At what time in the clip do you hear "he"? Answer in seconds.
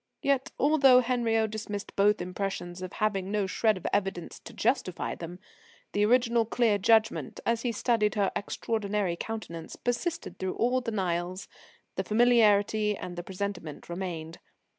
7.61-7.71